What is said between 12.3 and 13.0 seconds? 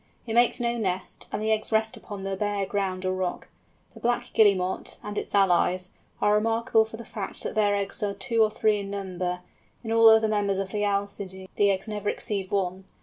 one.